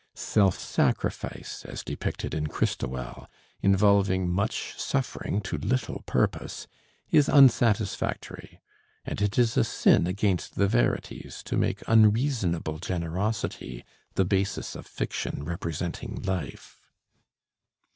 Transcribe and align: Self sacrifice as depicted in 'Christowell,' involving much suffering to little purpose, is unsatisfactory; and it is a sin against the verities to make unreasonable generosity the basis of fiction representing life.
Self 0.15 0.57
sacrifice 0.57 1.63
as 1.63 1.83
depicted 1.83 2.33
in 2.33 2.47
'Christowell,' 2.47 3.27
involving 3.61 4.27
much 4.27 4.73
suffering 4.75 5.41
to 5.41 5.59
little 5.59 6.01
purpose, 6.07 6.65
is 7.11 7.29
unsatisfactory; 7.29 8.59
and 9.05 9.21
it 9.21 9.37
is 9.37 9.57
a 9.57 9.63
sin 9.63 10.07
against 10.07 10.55
the 10.55 10.67
verities 10.67 11.43
to 11.43 11.55
make 11.55 11.83
unreasonable 11.87 12.79
generosity 12.79 13.85
the 14.15 14.25
basis 14.25 14.75
of 14.75 14.87
fiction 14.87 15.43
representing 15.45 16.19
life. 16.23 16.79